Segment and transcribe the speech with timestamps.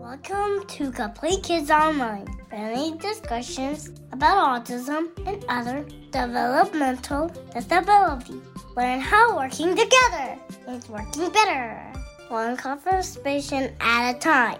[0.00, 8.40] Welcome to Compleat Kidz Online, friendly discussions about autism and other developmental disabilities.
[8.74, 10.38] Learn how working together
[10.68, 11.92] is working better,
[12.28, 14.58] one conversation at a time.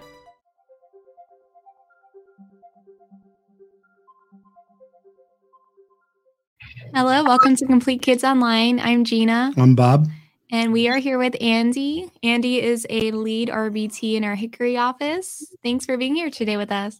[6.93, 8.79] Hello, welcome to Compleat Kidz Online.
[8.79, 9.53] I'm Gina.
[9.57, 10.07] I'm Bob.
[10.53, 12.11] And we are here with Andie.
[12.23, 15.55] Andie is a lead RBT in our Hickory office.
[15.63, 16.99] Thanks for being here today with us.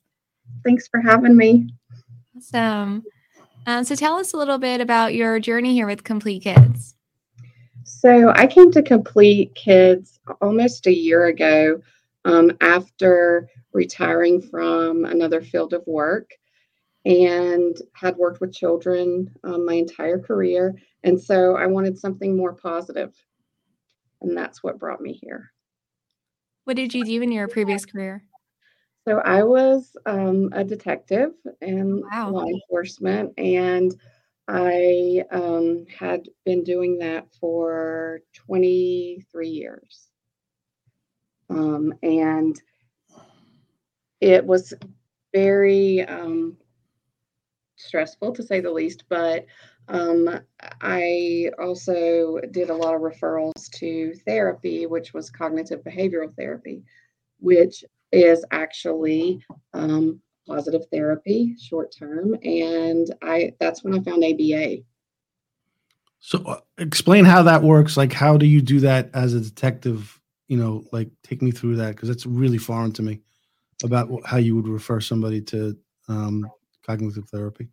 [0.63, 1.67] Thanks for having me.
[2.37, 3.03] Awesome.
[3.67, 6.93] Um, so tell us a little bit about your journey here with Compleat Kidz.
[7.83, 11.81] So I came to Compleat Kidz almost a year ago
[12.23, 16.31] um, after retiring from another field of work
[17.03, 20.73] and had worked with children um, my entire career.
[21.03, 23.13] And so I wanted something more positive
[24.21, 25.51] and that's what brought me here.
[26.65, 28.23] What did you do in your previous career?
[29.07, 32.29] So I was um, a detective in wow.
[32.29, 33.95] law enforcement, and
[34.47, 40.07] I um, had been doing that for 23 years.
[41.49, 42.61] Um, and
[44.19, 44.73] it was
[45.33, 46.57] very um,
[47.75, 49.45] stressful to say the least, but
[49.87, 50.39] um,
[50.81, 56.83] I also did a lot of referrals to therapy, which was cognitive behavioral therapy,
[57.39, 59.43] which is actually
[59.73, 64.83] um, positive therapy, short term, and I that's when I found ABA.
[66.19, 67.97] So, uh, explain how that works.
[67.97, 70.19] Like, how do you do that as a detective?
[70.47, 73.21] You know, like take me through that because it's really foreign to me
[73.83, 76.45] about how you would refer somebody to um,
[76.85, 77.69] cognitive therapy.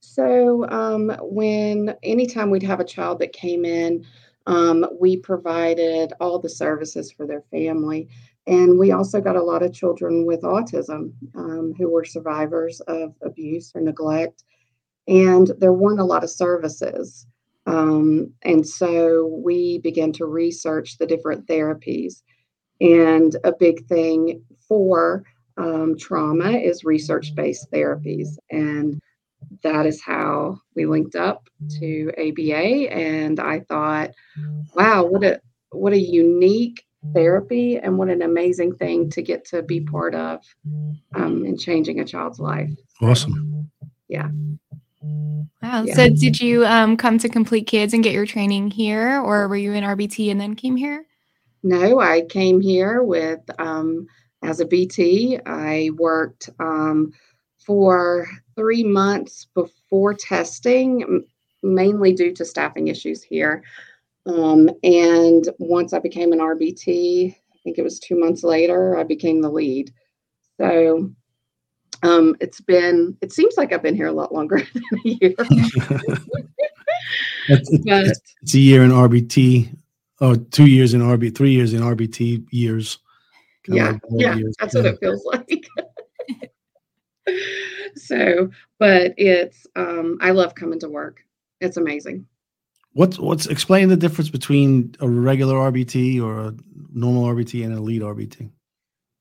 [0.00, 4.04] So um, when anytime we'd have a child that came in,
[4.46, 8.08] um, we provided all the services for their family.
[8.46, 13.14] And we also got a lot of children with autism um, who were survivors of
[13.22, 14.44] abuse or neglect.
[15.06, 17.26] And there weren't a lot of services.
[17.66, 22.22] Um, and so we began to research the different therapies.
[22.80, 25.24] And a big thing for
[25.58, 28.38] um, trauma is research based therapies.
[28.50, 28.98] And
[29.62, 31.48] that is how we linked up
[31.78, 32.92] to ABA.
[32.92, 34.10] And I thought,
[34.74, 39.62] wow, what a what a unique therapy and what an amazing thing to get to
[39.62, 40.40] be part of
[41.14, 42.70] um, in changing a child's life.
[43.00, 43.70] Awesome.
[44.08, 44.28] Yeah.
[45.62, 45.82] Wow.
[45.82, 45.94] Yeah.
[45.94, 49.56] So did you um, come to Compleat Kidz and get your training here, or were
[49.56, 51.04] you in RBT and then came here?
[51.62, 54.06] No, I came here with um,
[54.42, 55.38] as a BT.
[55.44, 57.12] I worked um,
[57.58, 61.24] for three months before testing,
[61.62, 63.62] mainly due to staffing issues here.
[64.26, 69.04] Um, and once I became an RBT, I think it was two months later, I
[69.04, 69.92] became the lead.
[70.60, 71.08] So
[72.02, 75.34] um, it's been, it seems like I've been here a lot longer than a year.
[77.48, 79.72] it's, it's, it's, a year in RBT,
[80.20, 82.98] or two years in RBT, three years in RBT years.
[83.68, 84.56] Yeah, like yeah, years.
[84.58, 84.80] that's yeah.
[84.80, 85.66] what it feels like
[87.96, 91.24] so, but it's um, I love coming to work.
[91.60, 92.26] It's amazing.
[92.92, 96.54] What's what's explain the difference between a regular RBT or a
[96.92, 98.50] normal RBT and an elite RBT?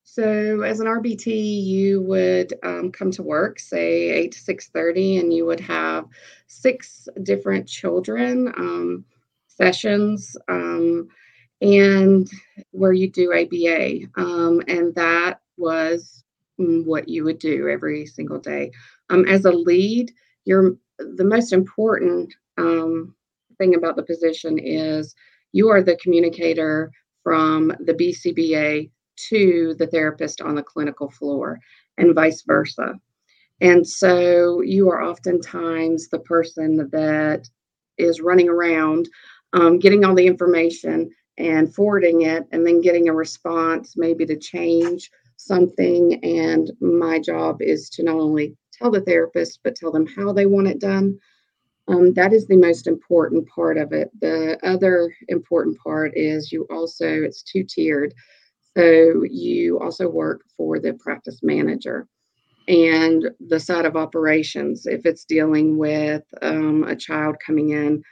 [0.03, 5.17] So, as an RBT, you would um, come to work, say eight to six thirty,
[5.17, 6.05] and you would have
[6.47, 9.05] six different children um,
[9.47, 11.07] sessions, um,
[11.61, 12.28] and
[12.72, 16.23] where you do ABA, um, and that was
[16.57, 18.72] what you would do every single day.
[19.09, 20.12] Um, as a lead,
[20.45, 23.16] you're the most important um,
[23.57, 25.16] thing about the position is
[25.51, 26.91] you are the communicator
[27.23, 28.90] from the BCBA
[29.29, 31.59] to the therapist on the clinical floor
[31.97, 32.94] and vice versa.
[33.62, 37.50] And so you are oftentimes the person that
[37.97, 39.09] is running around
[39.53, 44.38] um, getting all the information and forwarding it and then getting a response maybe to
[44.38, 46.23] change something.
[46.23, 50.45] And my job is to not only tell the therapist, but tell them how they
[50.45, 51.17] want it done.
[51.87, 54.09] Um, that is the most important part of it.
[54.19, 58.13] The other important part is you also, it's two tiered.
[58.78, 62.07] So you also work for the practice manager
[62.67, 64.85] and the side of operations.
[64.85, 68.03] If it's dealing with um, a child coming in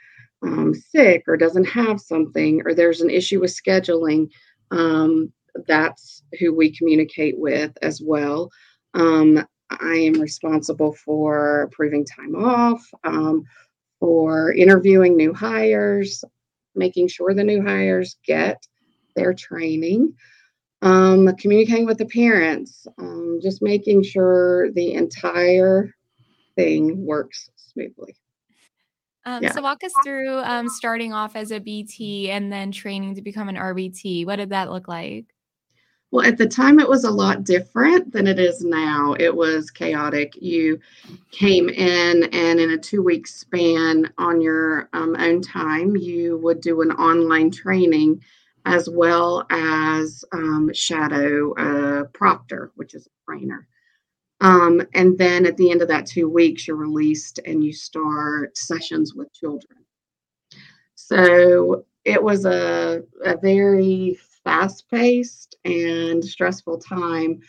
[0.42, 4.28] um, sick or doesn't have something, or there's an issue with scheduling,
[4.70, 5.32] um,
[5.66, 8.50] that's who we communicate with as well.
[8.94, 13.44] Um, I am responsible for approving time off, um,
[13.98, 16.22] for interviewing new hires,
[16.74, 18.58] making sure the new hires get
[19.14, 20.14] their training.
[20.82, 25.94] um, communicating with the parents, um, just making sure the entire
[26.54, 28.14] thing works smoothly.
[29.24, 29.52] Um, yeah.
[29.52, 33.48] So, walk us through um, starting off as a BT and then training to become
[33.48, 34.26] an RBT.
[34.26, 35.26] What did that look like?
[36.16, 39.14] Well, at the time, it was a lot different than it is now.
[39.20, 40.32] It was chaotic.
[40.40, 40.80] You
[41.30, 46.62] came in, and in a two week span on your um, own time, you would
[46.62, 48.22] do an online training
[48.64, 53.68] as well as um, shadow uh, proctor, which is a trainer.
[54.40, 58.56] Um, and then at the end of that two weeks, you're released and you start
[58.56, 59.84] sessions with children.
[60.94, 67.40] So it was a, a very fast paced and stressful time,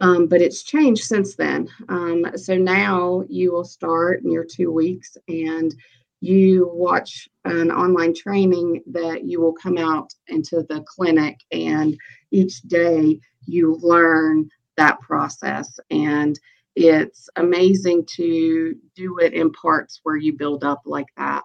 [0.00, 1.68] um, but it's changed since then.
[1.88, 5.74] Um, so now you will start in your two weeks and
[6.20, 11.98] you watch an online training that you will come out into the clinic and
[12.30, 15.80] each day you learn that process.
[15.90, 16.38] And
[16.76, 21.42] it's amazing to do it in parts where you build up like that.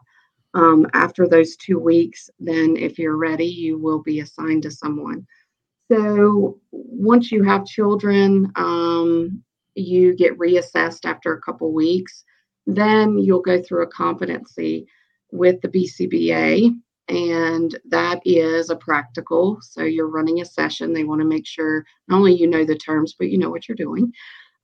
[0.53, 5.25] Um, after those two weeks, then if you're ready, you will be assigned to someone.
[5.89, 9.43] So once you have children, um,
[9.75, 12.23] you get reassessed after a couple weeks.
[12.67, 14.87] Then you'll go through a competency
[15.31, 16.75] with the BCBA
[17.11, 19.59] and that is a practical.
[19.61, 20.93] So you're running a session.
[20.93, 23.67] They want to make sure not only you know the terms, but you know what
[23.67, 24.13] you're doing.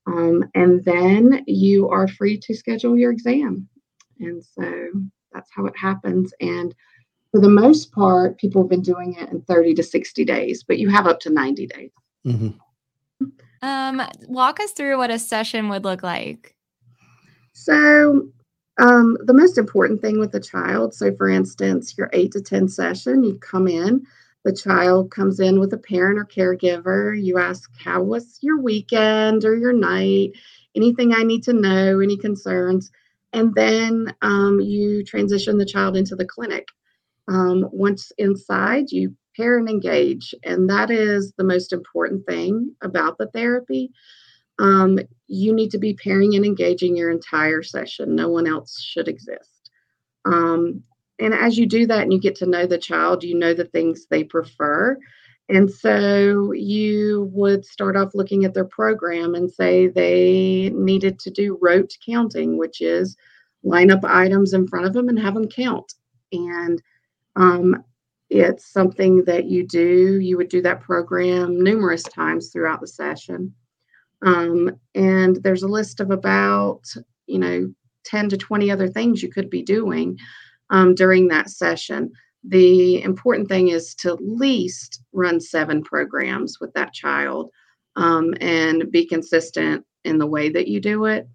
[0.06, 3.68] Um, and then you are free to schedule your exam.
[4.20, 4.92] And so
[5.48, 6.34] that's how it happens.
[6.40, 6.74] And
[7.32, 10.80] for the most part, people have been doing it in 30 to 60 days, but
[10.80, 11.92] you have up to 90 days.
[12.26, 13.28] Mm-hmm.
[13.62, 16.56] Um, walk us through what a session would look like.
[17.54, 18.30] So
[18.78, 22.68] um, the most important thing with the child, so for instance, your eight to 10
[22.68, 24.06] session, you come in,
[24.46, 27.22] the child comes in with a parent or caregiver.
[27.22, 30.34] You ask, How was your weekend or your night?
[30.76, 32.92] Anything I need to know, any concerns?
[33.34, 36.68] And then um, you transition the child into the clinic.
[37.28, 40.34] Um, once inside, you pair and engage.
[40.44, 43.92] And that is the most important thing about the therapy
[44.60, 48.16] um, you need to be pairing and engaging your entire session.
[48.16, 49.72] No one else should exist.
[50.26, 50.84] Um,
[51.20, 53.66] and as you do that and you get to know the child, you know the
[53.66, 54.98] things they prefer.
[55.50, 61.32] And so you would start off looking at their program and say they needed to
[61.32, 63.16] do rote counting, which is
[63.64, 65.94] line up items in front of them and have them count.
[66.32, 66.82] And
[67.38, 67.84] um,
[68.30, 70.20] it's something that you do.
[70.20, 73.54] You would do that program numerous times throughout the session.
[74.26, 76.82] Um, and there's a list of about,
[77.28, 77.74] you know,
[78.06, 80.18] 10 to 20 other things you could be doing
[80.70, 82.12] um, during that session.
[82.48, 87.50] The important thing is to least run seven programs with that child
[87.96, 91.28] um, and be consistent in the way that you do it.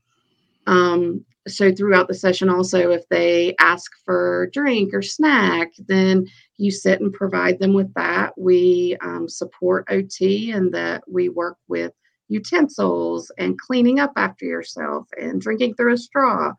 [0.67, 6.27] Um, so throughout the session, also, if they ask for drink or snack, then
[6.57, 8.33] you sit and provide them with that.
[8.39, 11.93] We um, support OT and that we work with
[12.29, 16.53] utensils and cleaning up after yourself and drinking through a straw,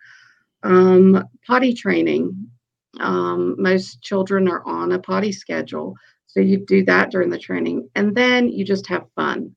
[0.64, 2.50] um, potty training.
[3.00, 5.96] Um, most children are on a potty schedule.
[6.28, 7.90] So you do that during the training.
[7.96, 9.56] And then you just have fun.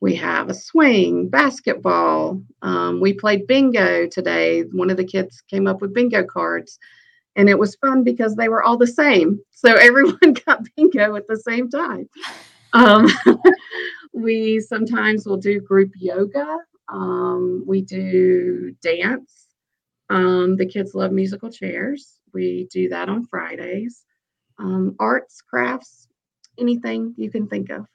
[0.00, 2.42] We have a swing, basketball.
[2.62, 4.62] Um, we played bingo today.
[4.72, 6.78] One of the kids came up with bingo cards.
[7.36, 9.40] And it was fun because they were all the same.
[9.62, 12.08] So everyone got bingo at the same time.
[12.72, 13.06] Um,
[14.12, 16.58] we sometimes will do group yoga.
[16.88, 19.46] Um, we do dance.
[20.10, 22.18] Um, the kids love musical chairs.
[22.32, 24.04] We do that on Fridays.
[24.58, 26.08] Um, arts, crafts,
[26.58, 27.86] anything you can think of.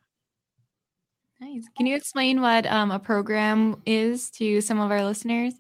[1.40, 1.66] Nice.
[1.78, 5.54] Can you explain what um, a program is to some of our listeners?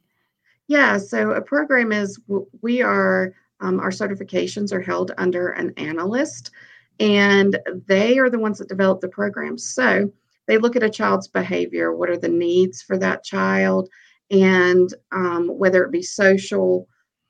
[0.67, 2.19] Yeah, so a program is
[2.61, 6.51] we are, um, our certifications are held under an analyst,
[6.99, 9.57] and they are the ones that develop the program.
[9.57, 10.11] So
[10.47, 13.89] they look at a child's behavior what are the needs for that child
[14.31, 16.87] and um, whether it be social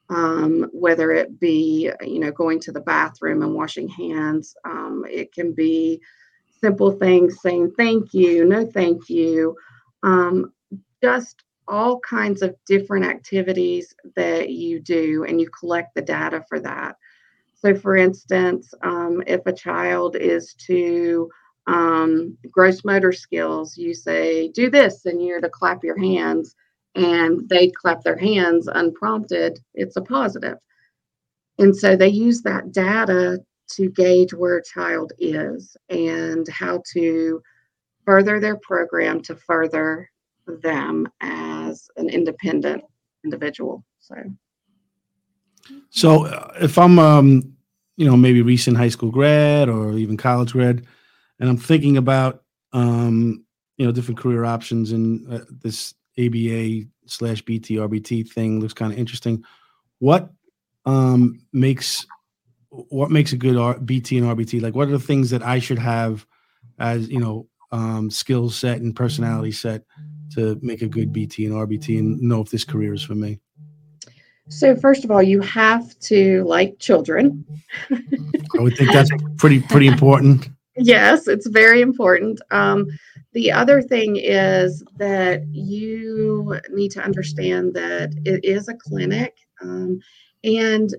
[0.09, 5.33] um, whether it be you know going to the bathroom and washing hands um, it
[5.33, 6.01] can be
[6.61, 9.55] simple things saying thank you no thank you
[10.03, 10.53] um,
[11.01, 16.59] just all kinds of different activities that you do and you collect the data for
[16.59, 16.95] that.
[17.53, 21.29] So for instance um, if a child is to
[21.67, 26.55] um, gross motor skills, you say, do this, and you're to clap your hands,
[26.97, 30.57] and they clap their hands unprompted, it's a positive.
[31.59, 33.39] And so they use that data
[33.75, 37.41] to gauge where a child is and how to
[38.05, 40.09] further their program to further
[40.63, 42.83] them as an independent
[43.23, 43.83] individual.
[43.99, 44.15] So,
[45.89, 47.53] so uh, if I'm, um,
[47.97, 50.85] you know, maybe recent high school grad or even college grad,
[51.39, 53.43] and I'm thinking about, um,
[53.75, 58.91] you know, different career options, and uh, this ABA slash BT RBT thing looks kind
[58.91, 59.43] of interesting.
[59.99, 60.29] What
[60.85, 62.05] um, makes
[62.69, 64.61] what makes a good R- BT and RBT?
[64.61, 66.25] Like, what are the things that I should have
[66.79, 69.83] as you know um, skill set and personality set
[70.33, 73.39] to make a good BT and RBT and know if this career is for me?
[74.49, 77.45] So first of all, you have to like children.
[77.91, 80.49] I would think that's pretty pretty important.
[80.79, 82.39] Yes, it's very important.
[82.51, 82.85] Um,
[83.37, 89.99] the other thing is that you need to understand that it is a clinic, um,
[90.43, 90.95] and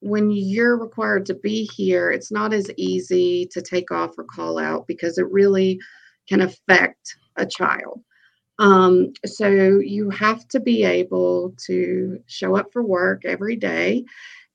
[0.00, 4.58] when you're required to be here, it's not as easy to take off or call
[4.58, 5.80] out because it really
[6.28, 8.02] can affect a child.
[8.58, 14.04] Um, so you have to be able to show up for work every day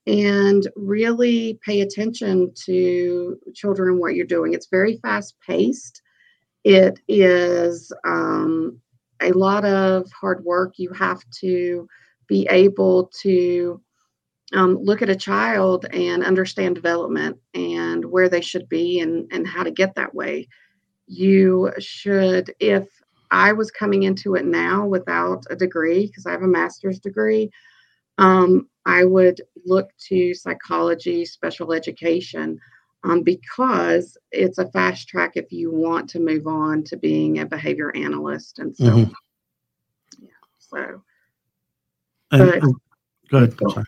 [0.06, 4.54] and really pay attention to children and what you're doing.
[4.54, 6.00] It's very fast paced.
[6.64, 8.80] It is um,
[9.22, 10.74] a lot of hard work.
[10.78, 11.86] You have to
[12.26, 13.80] be able to
[14.52, 19.46] um, look at a child and understand development and where they should be and, and
[19.46, 20.48] how to get that way.
[21.06, 22.88] You should, if
[23.30, 27.50] I was coming into it now without a degree, because I have a master's degree,
[28.18, 32.58] um, I would look to psychology, special education,
[33.04, 37.46] um, because it's a fast track if you want to move on to being a
[37.46, 38.58] behavior analyst.
[38.58, 39.12] And so, mm-hmm.
[40.22, 41.02] yeah, so.
[42.32, 42.60] And, but,
[43.30, 43.56] go ahead.
[43.58, 43.84] Go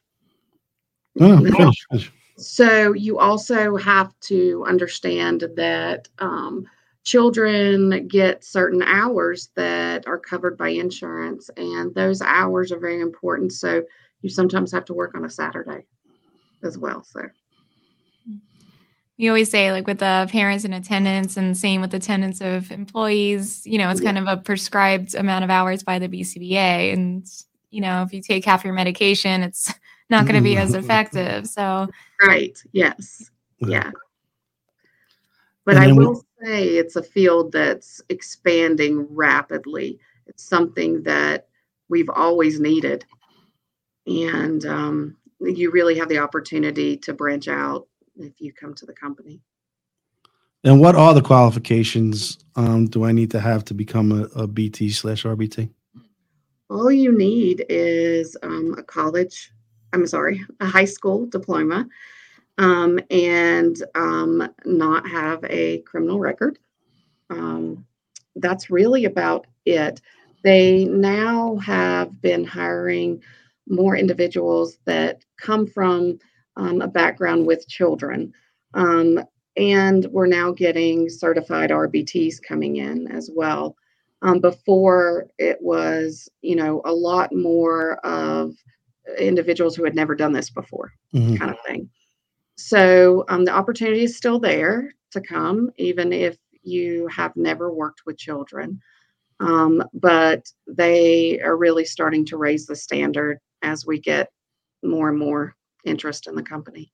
[1.19, 2.13] finish, finish.
[2.37, 6.67] So you also have to understand that um,
[7.03, 13.55] children get certain hours that are covered by insurance, and those hours are very important.
[13.55, 13.83] So
[14.21, 15.87] you sometimes have to work on a Saturday
[16.63, 17.03] as well.
[17.05, 17.23] So
[19.19, 23.67] you always say like with the parents in attendance and same with attendance of employees
[23.67, 24.13] you know it's yeah.
[24.13, 27.27] kind of a prescribed amount of hours by the bcba and
[27.71, 29.73] you know if you take half your medication it's
[30.11, 31.47] not going to be as effective.
[31.47, 31.89] So,
[32.27, 32.63] right.
[32.73, 33.31] Yes.
[33.59, 33.91] Yeah.
[35.65, 39.99] But I will we- say it's a field that's expanding rapidly.
[40.27, 41.49] It's something that
[41.89, 43.05] we've always needed.
[44.07, 48.93] And um, you really have the opportunity to branch out if you come to the
[48.93, 49.41] company.
[50.65, 54.47] And what are the qualifications um, do I need to have to become a, a
[54.47, 55.71] BT slash RBT?
[56.69, 59.53] All you need is um, a college
[59.93, 61.89] I'm sorry, a high school diploma
[62.59, 66.59] um, and um, not have a criminal record.
[67.31, 67.87] Um,
[68.37, 70.01] that's really about it.
[70.43, 73.23] They now have been hiring
[73.69, 76.19] more individuals that come from
[76.57, 78.33] um, a background with children.
[78.75, 79.21] Um,
[79.57, 83.77] and we're now getting certified RBTs coming in as well.
[84.23, 88.55] Um, before it was, you know, a lot more of
[89.19, 91.37] individuals who had never done this before, mm-hmm.
[91.37, 91.89] kind of thing.
[92.57, 98.03] So um, the opportunity is still there to come, even if you have never worked
[98.07, 98.81] with children.
[99.39, 104.31] Um, but they are really starting to raise the standard as we get
[104.83, 105.56] more and more
[105.87, 106.93] interest in the company.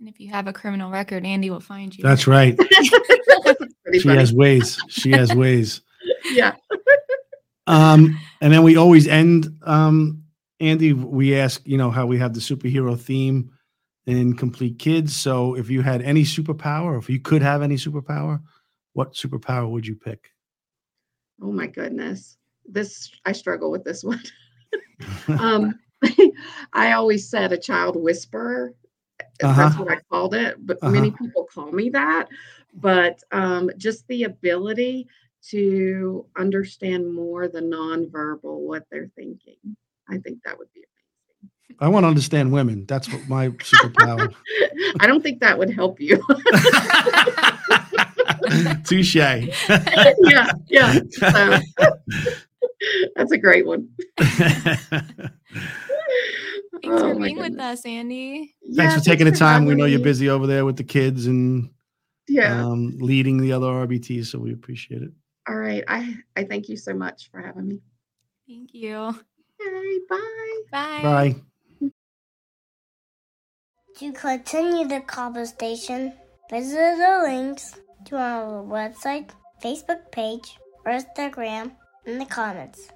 [0.00, 2.02] And if you have a criminal record, Andie will find you.
[2.02, 2.58] That's right.
[3.92, 4.18] she funny.
[4.18, 4.78] has ways.
[4.88, 5.80] She has ways.
[6.32, 6.52] yeah.
[7.66, 10.24] um, and then we always end um,
[10.60, 13.50] Andie, we ask, you know, how we have the superhero theme
[14.06, 15.10] in Compleat Kidz.
[15.10, 18.40] So if you had any superpower, if you could have any superpower,
[18.92, 20.30] what superpower would you pick?
[21.42, 22.36] Oh my goodness.
[22.66, 24.22] This I struggle with this one.
[25.40, 25.78] um
[26.72, 28.74] I always said a child whisperer.
[29.42, 29.54] Uh-huh.
[29.54, 30.92] That's what I called it, but uh-huh.
[30.92, 32.28] many people call me that.
[32.74, 35.08] But um, just the ability
[35.50, 39.56] to understand more the nonverbal, what they're thinking.
[40.08, 40.90] I think that would be amazing.
[41.80, 42.86] I want to understand women.
[42.86, 44.32] That's what my superpower.
[45.00, 46.16] I don't think that would help you.
[48.84, 49.16] Touche.
[49.16, 49.44] yeah,
[50.68, 50.98] yeah.
[51.10, 51.58] So,
[53.16, 53.88] that's a great one.
[56.84, 58.54] Thanks oh, for being with us, Andie.
[58.76, 59.64] Thanks yeah, for taking the time.
[59.64, 61.70] We know you're busy over there with the kids and
[62.28, 65.10] yeah, um, leading the other RBTs, so we appreciate it.
[65.48, 67.80] All right, I I thank you so much for having me.
[68.46, 68.96] Thank you.
[68.96, 70.60] Okay, bye.
[70.70, 71.02] Bye.
[71.80, 71.90] Bye.
[73.98, 76.12] To continue the conversation,
[76.50, 79.30] visit the links to our website
[79.62, 81.72] Facebook page or Instagram
[82.04, 82.90] in the comments.